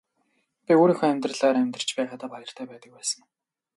[0.65, 3.19] Би өөрийнхөө амьдралаар амьдарч байгаадаа баяртай байдаг байсан.